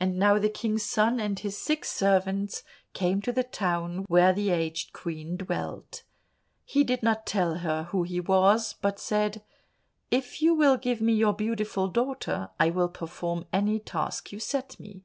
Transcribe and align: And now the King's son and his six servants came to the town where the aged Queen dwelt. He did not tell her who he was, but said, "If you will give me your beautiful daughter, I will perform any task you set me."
And 0.00 0.18
now 0.18 0.36
the 0.40 0.48
King's 0.48 0.82
son 0.82 1.20
and 1.20 1.38
his 1.38 1.56
six 1.56 1.88
servants 1.92 2.64
came 2.92 3.22
to 3.22 3.30
the 3.30 3.44
town 3.44 4.04
where 4.08 4.32
the 4.32 4.50
aged 4.50 4.92
Queen 4.92 5.36
dwelt. 5.36 6.02
He 6.64 6.82
did 6.82 7.04
not 7.04 7.24
tell 7.24 7.58
her 7.58 7.84
who 7.92 8.02
he 8.02 8.18
was, 8.18 8.72
but 8.82 8.98
said, 8.98 9.44
"If 10.10 10.42
you 10.42 10.54
will 10.56 10.76
give 10.76 11.00
me 11.00 11.12
your 11.12 11.34
beautiful 11.34 11.86
daughter, 11.86 12.50
I 12.58 12.70
will 12.70 12.88
perform 12.88 13.46
any 13.52 13.78
task 13.78 14.32
you 14.32 14.40
set 14.40 14.80
me." 14.80 15.04